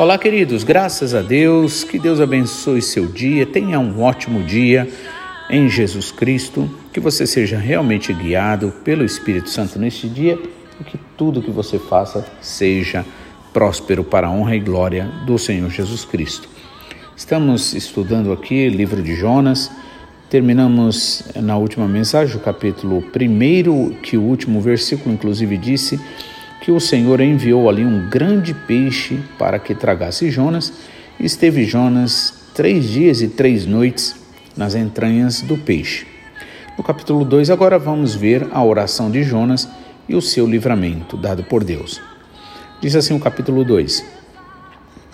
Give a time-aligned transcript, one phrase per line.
[0.00, 4.88] Olá, queridos, graças a Deus, que Deus abençoe seu dia, tenha um ótimo dia
[5.50, 10.38] em Jesus Cristo, que você seja realmente guiado pelo Espírito Santo neste dia
[10.80, 13.04] e que tudo que você faça seja
[13.52, 16.48] próspero para a honra e glória do Senhor Jesus Cristo.
[17.14, 19.70] Estamos estudando aqui o livro de Jonas,
[20.30, 26.00] terminamos na última mensagem, o capítulo 1, que o último versículo inclusive disse
[26.60, 30.72] que o Senhor enviou ali um grande peixe para que tragasse Jonas,
[31.18, 34.14] e esteve Jonas três dias e três noites
[34.56, 36.06] nas entranhas do peixe.
[36.76, 39.68] No capítulo 2, agora vamos ver a oração de Jonas
[40.08, 42.00] e o seu livramento dado por Deus.
[42.80, 44.04] Diz assim o capítulo 2: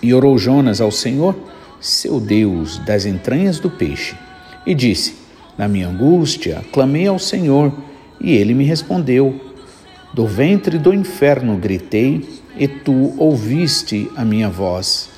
[0.02, 1.36] E orou Jonas ao Senhor,
[1.80, 4.16] seu Deus, das entranhas do peixe,
[4.66, 5.16] e disse:
[5.56, 7.72] Na minha angústia, clamei ao Senhor,
[8.20, 9.40] e ele me respondeu
[10.16, 15.10] do ventre do inferno gritei, e tu ouviste a minha voz.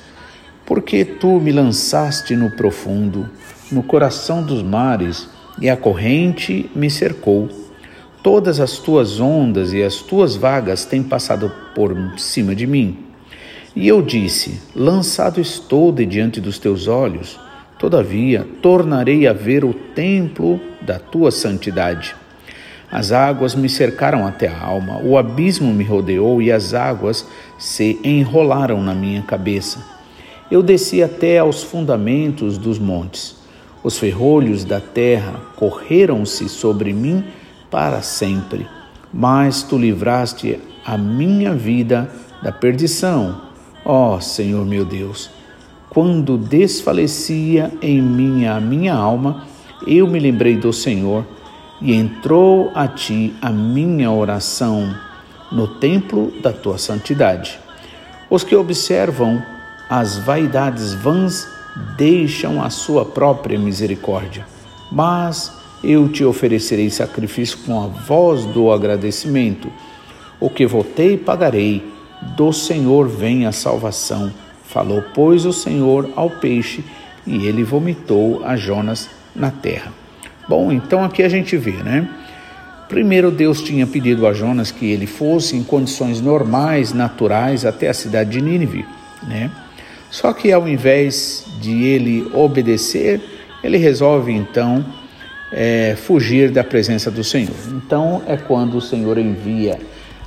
[0.65, 3.29] Porque tu me lançaste no profundo,
[3.71, 5.29] no coração dos mares,
[5.61, 7.47] e a corrente me cercou.
[8.21, 12.97] Todas as tuas ondas e as tuas vagas têm passado por cima de mim.
[13.73, 17.39] E eu disse: Lançado estou de diante dos teus olhos,
[17.77, 22.13] todavia tornarei a ver o templo da tua santidade.
[22.91, 27.27] As águas me cercaram até a alma, o abismo me rodeou e as águas
[27.57, 29.85] se enrolaram na minha cabeça.
[30.49, 33.37] Eu desci até aos fundamentos dos montes.
[33.83, 37.23] Os ferrolhos da terra correram-se sobre mim
[37.69, 38.67] para sempre.
[39.13, 42.09] Mas tu livraste a minha vida
[42.41, 43.41] da perdição,
[43.85, 45.29] ó Senhor meu Deus.
[45.89, 49.43] Quando desfalecia em mim a minha alma,
[49.85, 51.25] eu me lembrei do Senhor
[51.81, 54.93] e entrou a ti a minha oração
[55.51, 57.59] no templo da tua santidade.
[58.29, 59.41] Os que observam
[59.89, 61.47] as vaidades vãs
[61.97, 64.45] deixam a sua própria misericórdia,
[64.91, 69.71] mas eu te oferecerei sacrifício com a voz do agradecimento.
[70.39, 71.83] O que votei, pagarei.
[72.35, 74.31] Do Senhor vem a salvação.
[74.63, 76.83] Falou, pois, o Senhor ao peixe,
[77.25, 79.93] e ele vomitou a Jonas na terra.
[80.49, 82.09] Bom, então aqui a gente vê, né?
[82.87, 87.93] Primeiro, Deus tinha pedido a Jonas que ele fosse em condições normais, naturais, até a
[87.93, 88.83] cidade de Nínive,
[89.27, 89.51] né?
[90.09, 93.21] Só que ao invés de ele obedecer,
[93.63, 94.83] ele resolve então
[95.51, 97.53] é, fugir da presença do Senhor.
[97.67, 99.77] Então é quando o Senhor envia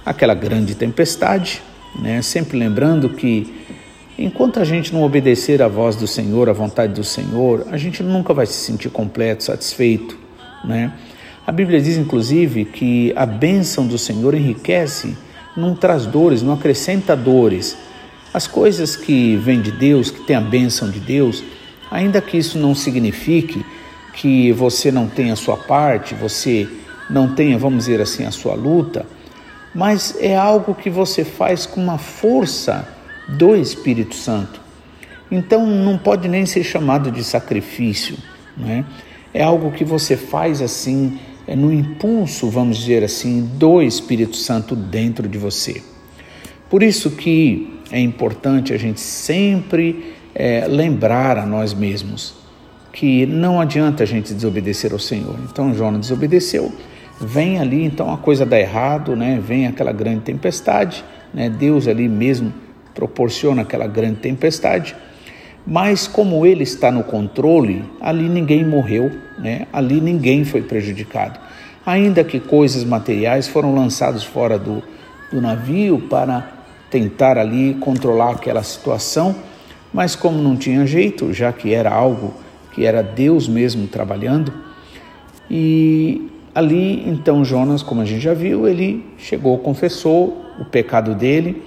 [0.06, 1.60] aquela grande tempestade,
[2.00, 2.22] né?
[2.22, 3.53] Sempre lembrando que
[4.18, 8.02] Enquanto a gente não obedecer à voz do Senhor, à vontade do Senhor, a gente
[8.02, 10.18] nunca vai se sentir completo, satisfeito,
[10.64, 10.92] né?
[11.46, 15.16] A Bíblia diz, inclusive, que a bênção do Senhor enriquece,
[15.56, 17.76] não traz dores, não acrescenta dores.
[18.32, 21.42] As coisas que vêm de Deus, que tem a bênção de Deus,
[21.90, 23.64] ainda que isso não signifique
[24.14, 26.68] que você não tenha a sua parte, você
[27.10, 29.04] não tenha, vamos dizer assim, a sua luta,
[29.74, 32.86] mas é algo que você faz com uma força
[33.28, 34.60] do Espírito Santo.
[35.31, 38.16] Então não pode nem ser chamado de sacrifício,
[38.56, 38.84] né?
[39.33, 44.77] É algo que você faz assim, é no impulso, vamos dizer assim, do Espírito Santo
[44.77, 45.83] dentro de você.
[46.69, 52.34] Por isso que é importante a gente sempre é, lembrar a nós mesmos
[52.92, 55.36] que não adianta a gente desobedecer ao Senhor.
[55.51, 56.71] Então Jonas desobedeceu,
[57.18, 59.41] vem ali, então a coisa dá errado, né?
[59.42, 61.03] Vem aquela grande tempestade,
[61.33, 61.48] né?
[61.48, 62.53] Deus ali mesmo
[62.94, 64.94] proporciona aquela grande tempestade,
[65.66, 69.66] mas como ele está no controle, ali ninguém morreu, né?
[69.72, 71.39] ali ninguém foi prejudicado.
[71.84, 74.83] Ainda que coisas materiais foram lançadas fora do,
[75.30, 76.53] do navio para
[76.91, 79.34] tentar ali controlar aquela situação,
[79.92, 82.34] mas como não tinha jeito, já que era algo
[82.72, 84.53] que era Deus mesmo trabalhando,
[85.50, 91.62] e ali então Jonas, como a gente já viu, ele chegou, confessou o pecado dele,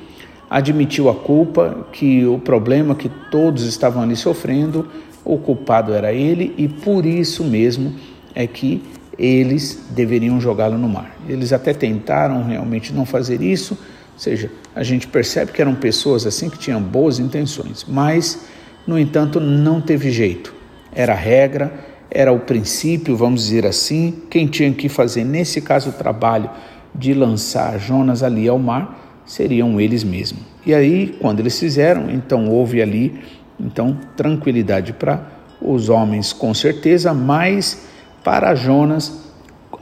[0.50, 4.88] admitiu a culpa, que o problema que todos estavam ali sofrendo,
[5.24, 7.94] o culpado era ele e por isso mesmo
[8.34, 8.84] é que
[9.18, 11.16] eles deveriam jogá-lo no mar.
[11.28, 13.74] Eles até tentaram realmente não fazer isso,
[14.14, 18.46] ou seja, a gente percebe que eram pessoas assim que tinham boas intenções, mas
[18.86, 20.54] no entanto não teve jeito.
[20.94, 21.74] Era a regra,
[22.10, 26.50] era o princípio, vamos dizer assim, quem tinha que fazer nesse caso o trabalho
[26.94, 30.42] de lançar Jonas ali ao mar seriam eles mesmos.
[30.66, 33.20] E aí, quando eles fizeram, então houve ali
[33.60, 35.26] então tranquilidade para
[35.62, 37.88] os homens, com certeza, mas
[38.24, 39.26] para Jonas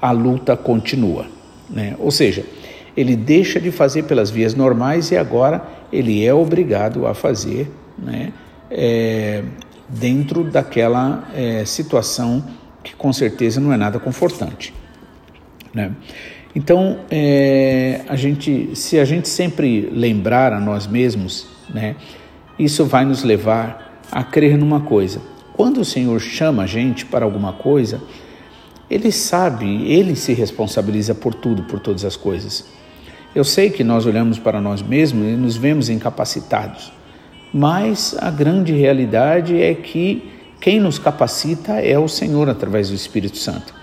[0.01, 1.25] a luta continua,
[1.69, 1.95] né?
[1.99, 2.45] Ou seja,
[2.95, 8.31] ele deixa de fazer pelas vias normais e agora ele é obrigado a fazer né,
[8.69, 9.43] é,
[9.89, 12.43] dentro daquela é, situação
[12.83, 14.73] que com certeza não é nada confortante.
[15.73, 15.91] Né?
[16.55, 21.95] Então, é, a gente, se a gente sempre lembrar a nós mesmos, né,
[22.59, 25.19] isso vai nos levar a crer numa coisa.
[25.53, 28.01] Quando o Senhor chama a gente para alguma coisa,
[28.89, 32.65] Ele sabe, Ele se responsabiliza por tudo, por todas as coisas.
[33.33, 36.93] Eu sei que nós olhamos para nós mesmos e nos vemos incapacitados,
[37.51, 43.37] mas a grande realidade é que quem nos capacita é o Senhor através do Espírito
[43.37, 43.73] Santo.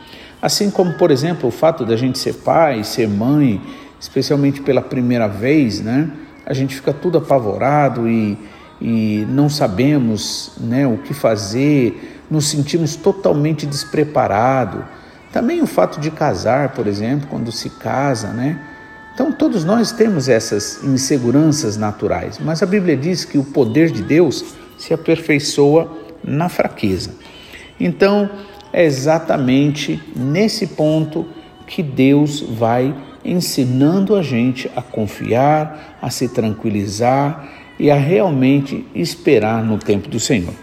[0.43, 3.61] Assim como, por exemplo, o fato da gente ser pai, ser mãe,
[4.01, 6.11] especialmente pela primeira vez, né?
[6.47, 8.39] A gente fica tudo apavorado e,
[8.81, 14.83] e não sabemos né, o que fazer, nos sentimos totalmente despreparados.
[15.31, 18.59] Também o fato de casar, por exemplo, quando se casa, né?
[19.13, 24.03] Então, todos nós temos essas inseguranças naturais, mas a Bíblia diz que o poder de
[24.03, 25.91] Deus se aperfeiçoa
[26.25, 27.11] na fraqueza.
[27.79, 28.31] Então,
[28.73, 31.27] é exatamente nesse ponto
[31.67, 32.95] que Deus vai
[33.25, 40.19] ensinando a gente a confiar, a se tranquilizar e a realmente esperar no tempo do
[40.19, 40.55] Senhor.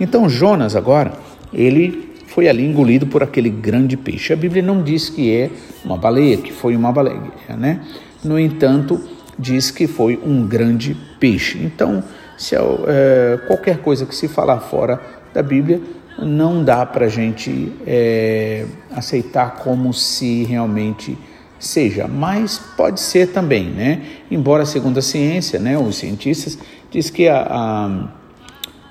[0.00, 1.12] Então Jonas agora,
[1.52, 4.32] ele foi ali engolido por aquele grande peixe.
[4.32, 5.50] A Bíblia não diz que é
[5.84, 7.20] uma baleia, que foi uma baleia,
[7.56, 7.80] né?
[8.22, 9.00] No entanto,
[9.38, 11.58] diz que foi um grande peixe.
[11.62, 12.02] Então,
[12.36, 15.00] se é, qualquer coisa que se falar fora
[15.32, 15.80] da Bíblia,
[16.18, 21.16] não dá para a gente é, aceitar como se realmente
[21.58, 24.02] seja, mas pode ser também, né?
[24.30, 26.58] Embora segundo a ciência, né, os cientistas
[26.90, 28.10] diz que a,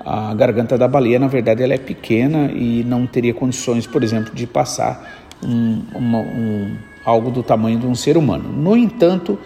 [0.04, 4.02] a, a, garganta da baleia, na verdade, ela é pequena e não teria condições, por
[4.02, 8.52] exemplo, de passar um, uma, um, algo do tamanho de um ser humano.
[8.52, 9.38] No entanto,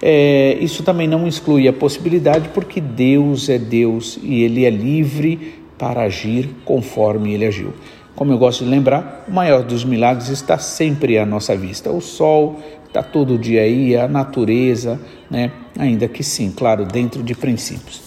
[0.00, 5.61] é, isso também não exclui a possibilidade, porque Deus é Deus e Ele é livre
[5.78, 7.72] para agir conforme ele agiu.
[8.14, 11.90] Como eu gosto de lembrar, o maior dos milagres está sempre à nossa vista.
[11.90, 15.50] O sol está todo dia aí, a natureza, né?
[15.78, 18.02] ainda que sim, claro, dentro de princípios.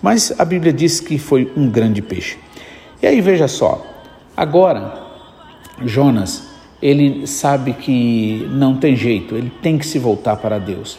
[0.00, 2.38] Mas a Bíblia diz que foi um grande peixe.
[3.02, 3.84] E aí veja só,
[4.36, 5.02] agora
[5.84, 6.48] Jonas,
[6.80, 10.98] ele sabe que não tem jeito, ele tem que se voltar para Deus.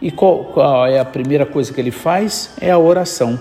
[0.00, 2.54] E qual, qual é a primeira coisa que ele faz?
[2.60, 3.40] É a oração.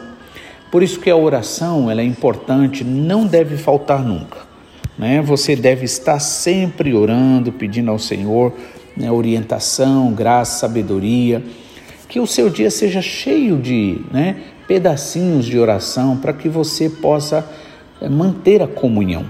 [0.72, 4.40] Por isso que a oração ela é importante, não deve faltar nunca.
[4.98, 5.22] Né?
[5.22, 8.54] Você deve estar sempre orando, pedindo ao Senhor
[8.96, 11.44] né, orientação, graça, sabedoria.
[12.08, 17.46] Que o seu dia seja cheio de né, pedacinhos de oração para que você possa
[18.02, 19.26] eh, manter a comunhão.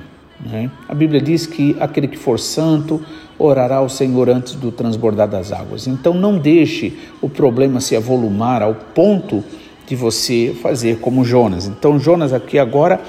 [0.45, 0.69] Né?
[0.87, 3.01] A Bíblia diz que aquele que for santo
[3.37, 5.87] orará ao Senhor antes do transbordar das águas.
[5.87, 9.43] Então não deixe o problema se avolumar ao ponto
[9.87, 11.67] de você fazer como Jonas.
[11.67, 13.01] Então, Jonas aqui agora,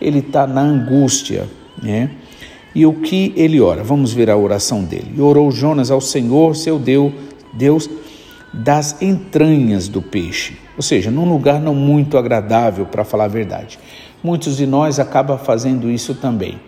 [0.00, 1.48] ele está na angústia,
[1.82, 2.10] né?
[2.74, 3.82] E o que ele ora?
[3.82, 5.12] Vamos ver a oração dele.
[5.16, 7.12] E orou Jonas ao Senhor, seu Deus,
[7.52, 7.90] Deus
[8.52, 13.78] das entranhas do peixe, ou seja, num lugar não muito agradável, para falar a verdade.
[14.22, 16.58] Muitos de nós acabam fazendo isso também.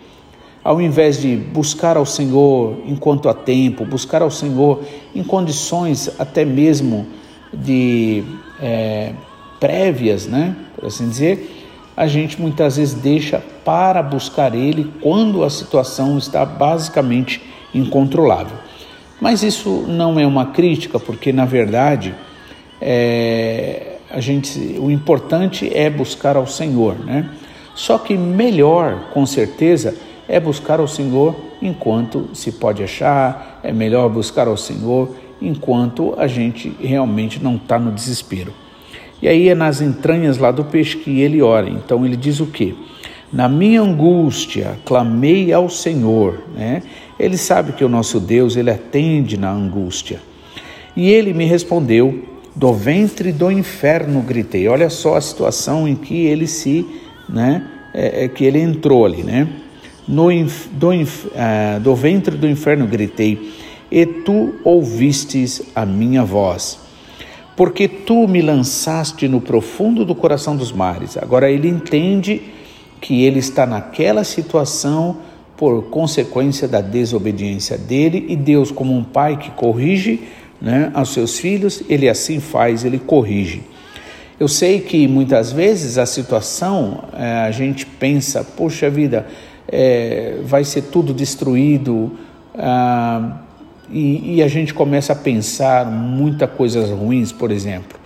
[0.63, 4.81] Ao invés de buscar ao Senhor enquanto há tempo, buscar ao Senhor
[5.13, 7.05] em condições até mesmo
[7.53, 8.23] de
[8.61, 9.13] é,
[9.63, 11.65] prévias, né, por assim dizer,
[11.95, 17.41] a gente muitas vezes deixa para buscar ele quando a situação está basicamente
[17.73, 18.57] incontrolável.
[19.21, 22.13] Mas isso não é uma crítica, porque na verdade
[22.81, 27.29] é, a gente, o importante é buscar ao Senhor, né?
[27.73, 29.95] Só que melhor, com certeza,
[30.27, 36.27] é buscar ao Senhor enquanto se pode achar, é melhor buscar ao Senhor enquanto a
[36.27, 38.53] gente realmente não está no desespero.
[39.23, 41.69] E aí é nas entranhas lá do peixe que ele ora.
[41.69, 42.75] Então ele diz o quê?
[43.31, 46.83] Na minha angústia clamei ao Senhor, né?
[47.17, 50.19] Ele sabe que o nosso Deus, ele atende na angústia.
[50.93, 52.21] E ele me respondeu:
[52.53, 54.67] do ventre do inferno gritei.
[54.67, 56.85] Olha só a situação em que ele se,
[57.29, 59.47] né, é, é que ele entrou ali, né?
[60.05, 60.27] No,
[60.73, 63.53] do, uh, do ventre do inferno gritei,
[63.89, 66.82] e tu ouvistes a minha voz
[67.55, 71.17] porque tu me lançaste no profundo do coração dos mares.
[71.17, 72.41] Agora ele entende
[72.99, 75.17] que ele está naquela situação
[75.55, 80.21] por consequência da desobediência dele e Deus, como um pai que corrige
[80.59, 83.61] né, aos seus filhos, ele assim faz, ele corrige.
[84.39, 89.27] Eu sei que muitas vezes a situação, é, a gente pensa, poxa vida,
[89.67, 92.11] é, vai ser tudo destruído,
[92.57, 93.42] ah,
[93.93, 97.99] e, e a gente começa a pensar muitas coisas ruins, por exemplo.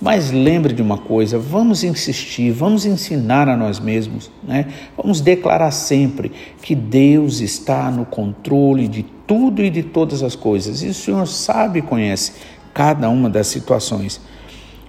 [0.00, 4.66] Mas lembre de uma coisa: vamos insistir, vamos ensinar a nós mesmos, né?
[4.96, 10.82] vamos declarar sempre que Deus está no controle de tudo e de todas as coisas,
[10.82, 12.32] e o Senhor sabe e conhece
[12.74, 14.20] cada uma das situações.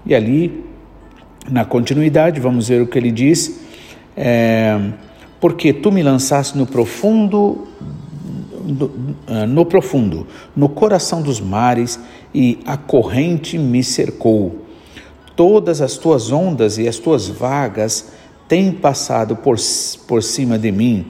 [0.03, 0.65] E ali,
[1.47, 3.59] na continuidade, vamos ver o que ele diz.
[4.17, 4.79] É,
[5.39, 7.67] porque tu me lançaste no profundo
[8.63, 8.91] no,
[9.27, 12.00] ah, no profundo, no coração dos mares,
[12.34, 14.63] e a corrente me cercou.
[15.36, 18.12] Todas as tuas ondas e as tuas vagas
[18.48, 19.58] têm passado por,
[20.08, 21.05] por cima de mim.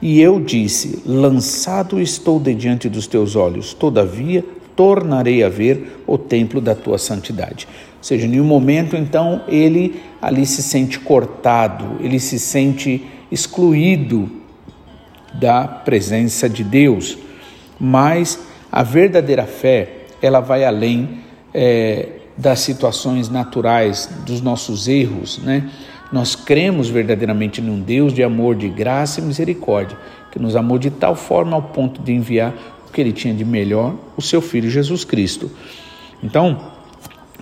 [0.00, 4.44] E eu disse: Lançado estou de diante dos teus olhos, todavia
[4.76, 7.66] tornarei a ver o templo da tua santidade.
[7.96, 14.30] Ou seja, em um momento então ele ali se sente cortado, ele se sente excluído
[15.34, 17.18] da presença de Deus.
[17.78, 18.38] Mas
[18.70, 21.20] a verdadeira fé, ela vai além
[21.54, 25.68] é, das situações naturais, dos nossos erros, né?
[26.10, 29.98] Nós cremos verdadeiramente num Deus de amor, de graça e misericórdia,
[30.32, 32.54] que nos amou de tal forma ao ponto de enviar
[32.88, 35.50] o que ele tinha de melhor, o seu Filho Jesus Cristo.
[36.22, 36.72] Então,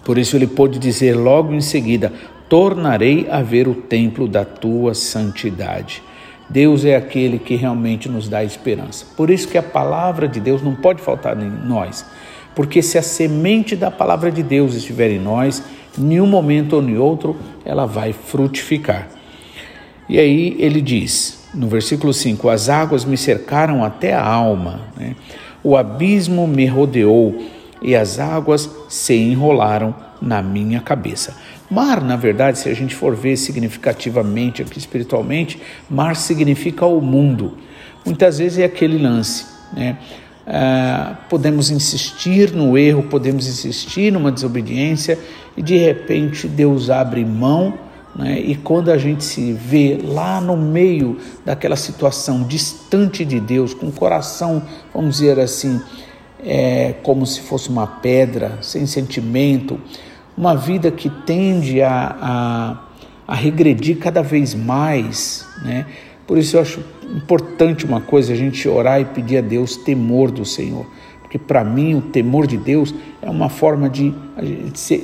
[0.05, 2.13] por isso ele pôde dizer logo em seguida:
[2.49, 6.03] Tornarei a ver o templo da tua santidade.
[6.49, 9.07] Deus é aquele que realmente nos dá esperança.
[9.17, 12.05] Por isso que a palavra de Deus não pode faltar em nós.
[12.55, 15.63] Porque se a semente da palavra de Deus estiver em nós,
[15.99, 19.09] em um momento ou em outro, ela vai frutificar.
[20.09, 25.17] E aí ele diz, no versículo 5: As águas me cercaram até a alma, né?
[25.63, 27.43] o abismo me rodeou
[27.83, 31.37] e as águas se enrolaram na minha cabeça.
[31.71, 37.59] Mar, na verdade, se a gente for ver significativamente aqui espiritualmente, mar significa o mundo.
[38.05, 39.99] Muitas vezes é aquele lance, né?
[40.49, 45.19] Ah, podemos insistir no erro, podemos insistir numa desobediência
[45.57, 47.75] e de repente Deus abre mão,
[48.15, 48.39] né?
[48.39, 53.89] e quando a gente se vê lá no meio daquela situação distante de Deus, com
[53.89, 54.63] o coração,
[54.95, 55.81] vamos dizer assim,
[56.45, 59.81] é, como se fosse uma pedra, sem sentimento,
[60.37, 62.77] uma vida que tende a, a,
[63.27, 65.87] a regredir cada vez mais, né?
[66.27, 66.81] Por isso eu acho
[67.15, 70.87] importante uma coisa, a gente orar e pedir a Deus temor do Senhor.
[71.23, 74.13] Porque para mim o temor de Deus é uma forma de,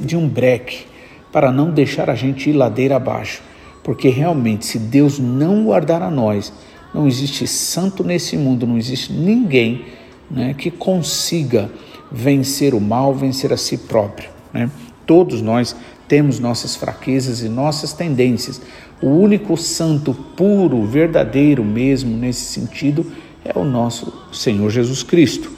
[0.00, 0.84] de um breque,
[1.30, 3.42] para não deixar a gente ir ladeira abaixo.
[3.82, 6.52] Porque realmente, se Deus não guardar a nós,
[6.92, 9.84] não existe santo nesse mundo, não existe ninguém
[10.30, 11.70] né, que consiga
[12.10, 14.28] vencer o mal, vencer a si próprio.
[14.52, 14.70] Né?
[15.12, 15.76] Todos nós
[16.08, 18.62] temos nossas fraquezas e nossas tendências.
[19.02, 23.12] O único santo puro, verdadeiro mesmo nesse sentido
[23.44, 25.52] é o nosso Senhor Jesus Cristo.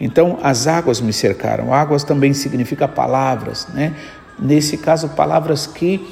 [0.00, 1.74] Então, as águas me cercaram.
[1.74, 3.92] Águas também significa palavras, né?
[4.38, 6.06] Nesse caso, palavras que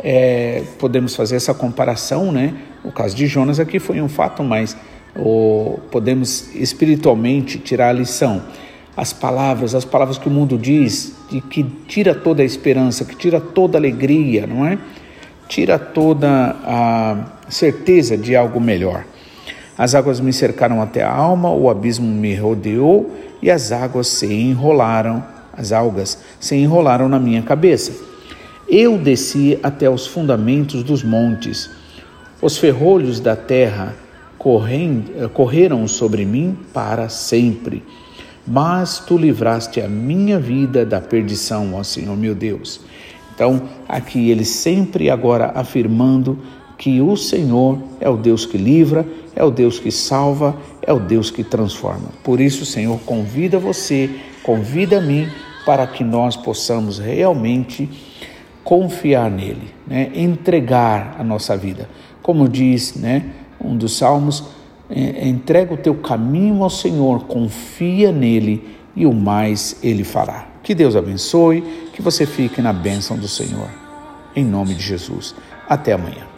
[0.00, 2.54] é, podemos fazer essa comparação, né?
[2.82, 4.76] O caso de Jonas aqui foi um fato, mas
[5.92, 8.42] podemos espiritualmente tirar a lição
[8.96, 11.14] as palavras, as palavras que o mundo diz,
[11.50, 14.78] que tira toda a esperança, que tira toda a alegria, não é?
[15.46, 17.16] Tira toda a
[17.48, 19.04] certeza de algo melhor.
[19.76, 24.32] As águas me cercaram até a alma, o abismo me rodeou e as águas se
[24.32, 25.22] enrolaram,
[25.52, 27.92] as algas se enrolaram na minha cabeça.
[28.66, 31.70] Eu desci até os fundamentos dos montes.
[32.40, 33.94] Os ferrolhos da terra
[34.38, 37.82] correm, correram sobre mim para sempre
[38.46, 42.80] mas tu livraste a minha vida da perdição, ó Senhor meu Deus.
[43.34, 46.38] Então, aqui ele sempre agora afirmando
[46.78, 50.98] que o Senhor é o Deus que livra, é o Deus que salva, é o
[50.98, 52.08] Deus que transforma.
[52.22, 54.10] Por isso, Senhor, convida você,
[54.42, 55.28] convida a mim
[55.64, 57.90] para que nós possamos realmente
[58.62, 60.10] confiar nele, né?
[60.14, 61.88] entregar a nossa vida.
[62.22, 64.44] Como diz né, um dos salmos,
[64.90, 70.46] entrega o teu caminho ao Senhor, confia nele e o mais ele fará.
[70.62, 71.62] Que Deus abençoe,
[71.92, 73.68] que você fique na bênção do Senhor.
[74.34, 75.34] Em nome de Jesus.
[75.68, 76.35] Até amanhã.